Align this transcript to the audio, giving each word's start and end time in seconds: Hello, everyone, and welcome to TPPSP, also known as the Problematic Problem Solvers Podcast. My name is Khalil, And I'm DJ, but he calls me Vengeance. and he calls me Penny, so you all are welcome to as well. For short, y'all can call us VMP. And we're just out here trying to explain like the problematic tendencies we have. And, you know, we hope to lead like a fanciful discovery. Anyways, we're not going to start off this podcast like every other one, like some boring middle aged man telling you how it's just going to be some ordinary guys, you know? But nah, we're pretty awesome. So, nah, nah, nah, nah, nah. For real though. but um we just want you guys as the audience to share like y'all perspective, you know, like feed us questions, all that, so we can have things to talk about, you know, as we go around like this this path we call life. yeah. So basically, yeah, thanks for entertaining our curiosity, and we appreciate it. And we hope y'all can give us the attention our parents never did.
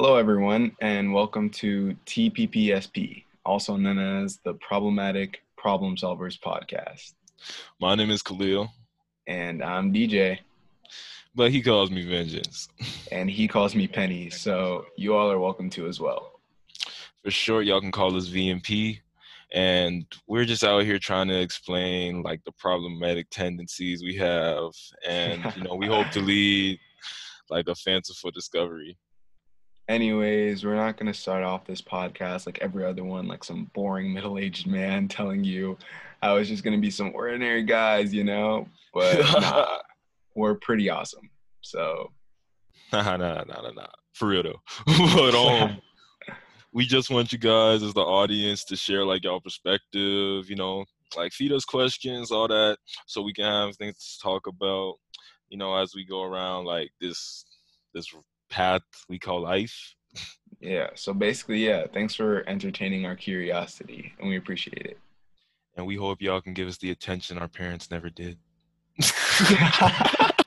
Hello, 0.00 0.14
everyone, 0.14 0.76
and 0.80 1.12
welcome 1.12 1.50
to 1.50 1.92
TPPSP, 2.06 3.24
also 3.44 3.74
known 3.74 3.98
as 3.98 4.38
the 4.44 4.54
Problematic 4.54 5.42
Problem 5.56 5.96
Solvers 5.96 6.38
Podcast. 6.38 7.14
My 7.80 7.96
name 7.96 8.12
is 8.12 8.22
Khalil, 8.22 8.70
And 9.26 9.60
I'm 9.60 9.92
DJ, 9.92 10.38
but 11.34 11.50
he 11.50 11.60
calls 11.60 11.90
me 11.90 12.06
Vengeance. 12.06 12.68
and 13.10 13.28
he 13.28 13.48
calls 13.48 13.74
me 13.74 13.88
Penny, 13.88 14.30
so 14.30 14.86
you 14.96 15.16
all 15.16 15.32
are 15.32 15.40
welcome 15.40 15.68
to 15.70 15.88
as 15.88 15.98
well. 15.98 16.42
For 17.24 17.32
short, 17.32 17.66
y'all 17.66 17.80
can 17.80 17.90
call 17.90 18.14
us 18.14 18.28
VMP. 18.28 19.00
And 19.52 20.06
we're 20.28 20.44
just 20.44 20.62
out 20.62 20.84
here 20.84 21.00
trying 21.00 21.26
to 21.26 21.40
explain 21.40 22.22
like 22.22 22.44
the 22.44 22.52
problematic 22.52 23.30
tendencies 23.30 24.04
we 24.04 24.14
have. 24.14 24.70
And, 25.04 25.44
you 25.56 25.64
know, 25.64 25.74
we 25.74 25.88
hope 25.88 26.08
to 26.12 26.20
lead 26.32 26.78
like 27.50 27.66
a 27.66 27.74
fanciful 27.74 28.30
discovery. 28.30 28.96
Anyways, 29.88 30.64
we're 30.64 30.76
not 30.76 30.98
going 30.98 31.10
to 31.10 31.18
start 31.18 31.42
off 31.42 31.64
this 31.64 31.80
podcast 31.80 32.44
like 32.44 32.58
every 32.60 32.84
other 32.84 33.04
one, 33.04 33.26
like 33.26 33.42
some 33.42 33.70
boring 33.74 34.12
middle 34.12 34.38
aged 34.38 34.66
man 34.66 35.08
telling 35.08 35.44
you 35.44 35.78
how 36.22 36.36
it's 36.36 36.48
just 36.48 36.62
going 36.62 36.76
to 36.76 36.80
be 36.80 36.90
some 36.90 37.12
ordinary 37.14 37.62
guys, 37.62 38.12
you 38.12 38.24
know? 38.24 38.68
But 38.92 39.20
nah, 39.40 39.78
we're 40.34 40.56
pretty 40.56 40.90
awesome. 40.90 41.30
So, 41.62 42.12
nah, 42.92 43.16
nah, 43.16 43.44
nah, 43.44 43.62
nah, 43.62 43.70
nah. 43.70 43.86
For 44.12 44.28
real 44.28 44.42
though. 44.42 44.60
but 45.14 45.34
um 45.34 45.80
we 46.72 46.86
just 46.86 47.08
want 47.08 47.32
you 47.32 47.38
guys 47.38 47.82
as 47.82 47.94
the 47.94 48.00
audience 48.00 48.64
to 48.64 48.76
share 48.76 49.04
like 49.04 49.24
y'all 49.24 49.40
perspective, 49.40 50.50
you 50.50 50.56
know, 50.56 50.84
like 51.16 51.32
feed 51.32 51.52
us 51.52 51.64
questions, 51.64 52.30
all 52.30 52.48
that, 52.48 52.78
so 53.06 53.22
we 53.22 53.32
can 53.32 53.44
have 53.44 53.76
things 53.76 53.96
to 53.96 54.22
talk 54.22 54.46
about, 54.46 54.96
you 55.48 55.56
know, 55.56 55.74
as 55.76 55.94
we 55.94 56.04
go 56.04 56.22
around 56.22 56.66
like 56.66 56.90
this 57.00 57.46
this 57.94 58.12
path 58.48 58.82
we 59.08 59.18
call 59.18 59.40
life. 59.40 59.94
yeah. 60.60 60.88
So 60.94 61.12
basically, 61.12 61.64
yeah, 61.64 61.86
thanks 61.92 62.14
for 62.14 62.48
entertaining 62.48 63.06
our 63.06 63.16
curiosity, 63.16 64.14
and 64.18 64.28
we 64.28 64.36
appreciate 64.36 64.86
it. 64.86 64.98
And 65.76 65.86
we 65.86 65.96
hope 65.96 66.20
y'all 66.20 66.40
can 66.40 66.54
give 66.54 66.68
us 66.68 66.78
the 66.78 66.90
attention 66.90 67.38
our 67.38 67.48
parents 67.48 67.90
never 67.90 68.10
did. 68.10 68.38